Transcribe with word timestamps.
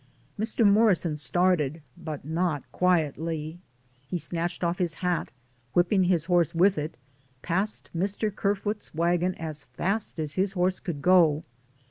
Mr. 0.39 0.65
Morrison 0.67 1.15
started, 1.15 1.83
but 1.95 2.25
not 2.25 2.63
quietly; 2.71 3.59
he 4.07 4.17
snatched 4.17 4.63
off 4.63 4.79
his 4.79 4.95
hat, 4.95 5.29
whipping 5.73 6.05
his 6.05 6.25
horse 6.25 6.55
with 6.55 6.75
it, 6.75 6.97
passed 7.43 7.91
Mr. 7.95 8.35
Ker 8.35 8.55
foot's 8.55 8.95
wagon 8.95 9.35
as 9.35 9.65
fast 9.77 10.17
as 10.19 10.33
his 10.33 10.53
horse 10.53 10.79
could 10.79 11.03
go. 11.03 11.43